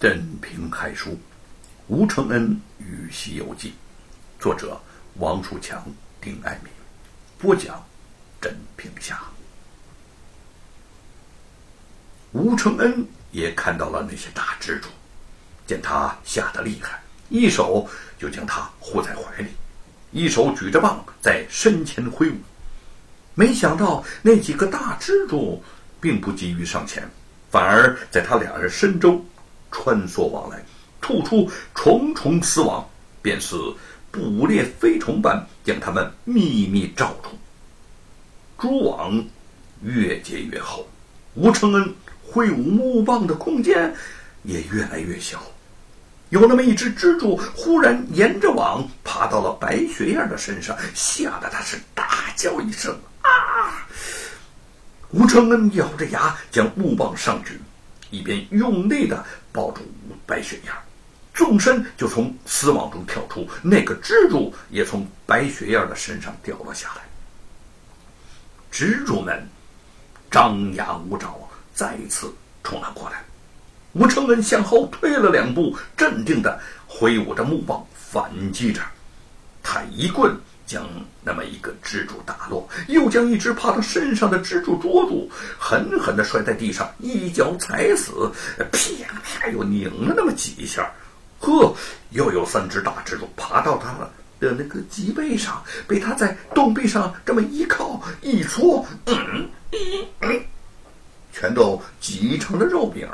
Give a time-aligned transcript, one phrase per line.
[0.00, 1.20] 镇平海书，
[1.86, 3.68] 吴承恩与《西游记》，
[4.42, 4.80] 作者
[5.16, 5.84] 王树强、
[6.22, 6.72] 丁爱民，
[7.36, 7.84] 播讲
[8.40, 9.20] 镇平侠。
[12.32, 14.88] 吴承恩也看到了那些大蜘蛛，
[15.66, 17.86] 见他吓得厉害，一手
[18.18, 19.50] 就将他护在怀里，
[20.12, 22.36] 一手举着棒在身前挥舞。
[23.34, 25.62] 没想到那几个大蜘蛛
[26.00, 27.06] 并不急于上前，
[27.50, 29.22] 反而在他俩人身周。
[29.70, 30.64] 穿梭往来，
[31.00, 32.88] 吐出重重丝网，
[33.22, 33.56] 便似
[34.10, 37.30] 捕猎飞虫般将它们秘密罩住。
[38.58, 39.24] 蛛网
[39.82, 40.86] 越结越厚，
[41.34, 43.94] 吴承恩挥舞木棒的空间
[44.42, 45.42] 也越来越小。
[46.28, 53.88] 有那么一只蜘蛛忽然沿着网爬到了白雪燕的身上，吓得他是大叫一声：“啊！”
[55.10, 57.58] 吴承恩咬着牙将木棒上举。
[58.10, 59.82] 一边用力的抱住
[60.26, 60.72] 白雪燕，
[61.32, 67.02] 纵身就从丝网中跳出，那个蜘蛛也从白雪燕的身上掉了下来。
[68.72, 69.48] 蜘蛛们
[70.30, 73.22] 张牙舞爪，再次冲了过来。
[73.92, 78.80] 吴承恩向后退了两步，镇定的挥舞着木棒反击着，
[79.62, 80.36] 他一棍。
[80.70, 80.88] 将
[81.24, 88.78] 那么一个蜘蛛打落，又将一只爬到身上的蜘蛛捉住，狠狠地摔在地上，一脚踩死，啪
[89.24, 90.88] 啪又拧了那么几下，
[91.40, 91.74] 呵，
[92.10, 93.92] 又有三只大蜘蛛爬到他
[94.38, 99.50] 的那个脊背上，被他在洞壁上这么一靠一搓，嗯
[100.20, 100.40] 嗯，
[101.32, 103.08] 全都挤成了肉饼。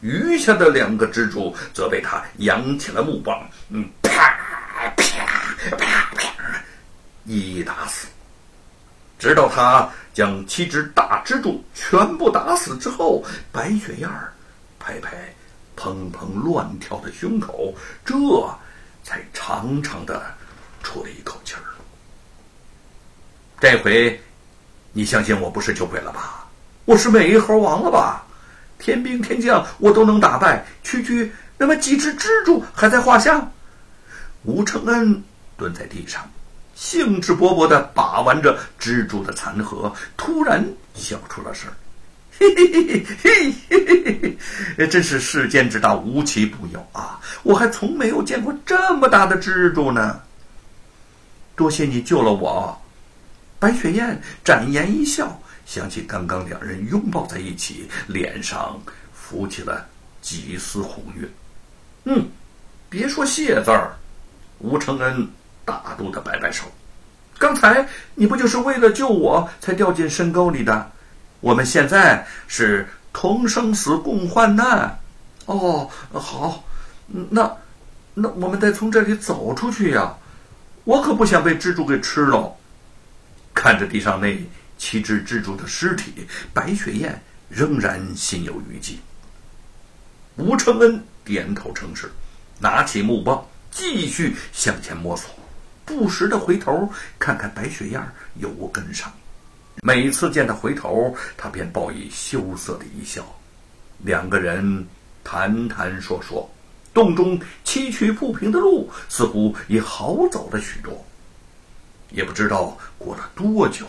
[0.00, 4.10] 余下的两个蜘蛛则被他扬起了木棒，嗯，啪
[4.96, 6.05] 啪啪。
[7.26, 8.06] 一一打死，
[9.18, 14.32] 直到他将七只大蜘蛛全部打死之后，白雪燕儿
[14.78, 15.34] 拍拍
[15.76, 18.14] 砰砰乱跳的胸口，这
[19.02, 20.22] 才长长的
[20.82, 21.62] 出了一口气儿。
[23.60, 24.20] 这回，
[24.92, 26.46] 你相信我不是酒鬼了吧？
[26.84, 28.24] 我是美猴王了吧？
[28.78, 33.50] 天兵天将我都能打败，区区那么几只蜘蛛还在话下？
[34.44, 35.24] 吴承恩
[35.56, 36.22] 蹲在地上。
[36.76, 40.64] 兴致勃勃地把玩着蜘蛛的残骸，突然
[40.94, 41.72] 笑出了声
[42.38, 44.38] 嘿嘿嘿嘿嘿
[44.76, 47.18] 嘿真是世间之大，无奇不有啊！
[47.42, 50.20] 我还从没有见过这么大的蜘蛛呢。
[51.56, 52.78] 多谢你救了我。
[53.58, 58.78] 白雪燕展颜一笑，想起刚刚两人拥抱在一起，脸上
[59.14, 59.88] 浮起了
[60.20, 61.26] 几丝红晕。
[62.04, 62.28] 嗯，
[62.90, 63.96] 别说谢字儿，
[64.58, 65.26] 吴承恩。
[65.66, 66.64] 大度的摆摆手，
[67.36, 70.92] 刚才你不就是为了救我才掉进深沟里的？
[71.40, 74.98] 我们现在是同生死共患难。
[75.44, 76.64] 哦，好，
[77.30, 77.54] 那
[78.14, 80.16] 那我们得从这里走出去呀！
[80.84, 82.54] 我可不想被蜘蛛给吃了。
[83.52, 84.38] 看着地上那
[84.78, 89.00] 七只蜘蛛的尸体，白雪燕仍然心有余悸。
[90.36, 92.10] 吴承恩点头称是，
[92.60, 95.30] 拿起木棒继续向前摸索。
[95.86, 98.02] 不时的回头看看白雪燕
[98.34, 99.10] 有无跟上，
[99.82, 103.24] 每次见他回头，他便报以羞涩的一笑。
[103.98, 104.86] 两个人
[105.22, 106.50] 谈谈说说，
[106.92, 110.92] 洞中崎岖不平的路似乎也好走了许多。
[112.10, 113.86] 也不知道过了多久，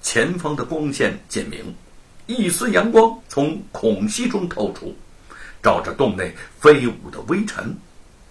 [0.00, 1.74] 前方的光线渐明，
[2.26, 4.96] 一丝阳光从孔隙中透出，
[5.62, 7.76] 照着洞内飞舞的微尘。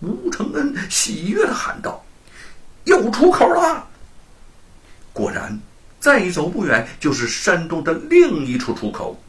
[0.00, 2.04] 吴承恩喜悦的喊道。
[2.86, 3.84] 有出口了！
[5.12, 5.60] 果然，
[5.98, 9.20] 再走不远就是山洞的另一处出口。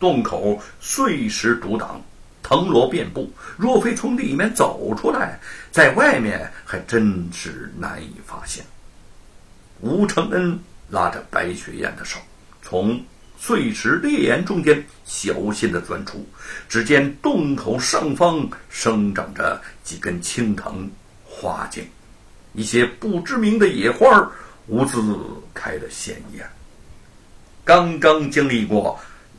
[0.00, 2.02] 洞口碎石阻挡，
[2.42, 3.32] 藤萝遍布。
[3.56, 5.38] 若非从里面走出来，
[5.70, 8.64] 在外面还真是难以发现。
[9.80, 10.58] 吴承恩
[10.88, 12.18] 拉着白雪燕的手，
[12.60, 13.00] 从
[13.38, 16.26] 碎石裂岩中间小心的钻出。
[16.68, 20.90] 只见洞口上方生长着几根青藤
[21.24, 21.86] 花茎。
[22.52, 24.30] 一些不知名的野花
[24.66, 25.02] 兀自
[25.54, 26.48] 开得鲜艳。
[27.64, 28.98] 刚刚经历过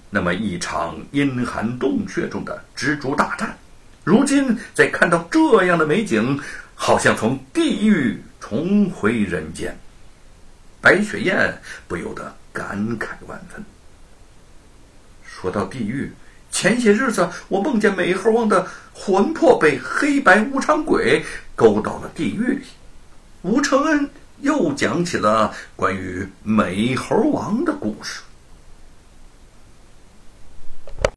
[0.09, 3.57] 那么一场阴寒洞穴中的蜘蛛大战，
[4.03, 6.39] 如今再看到这样的美景，
[6.75, 9.77] 好像从地狱重回人间。
[10.79, 13.63] 白雪燕不由得感慨万分。
[15.23, 16.11] 说到地狱，
[16.51, 21.23] 前些日子我梦见美猴王的魂魄被黑白无常鬼
[21.55, 22.65] 勾到了地狱里。
[23.43, 24.07] 吴承恩
[24.41, 28.21] 又讲起了关于美猴王的故事。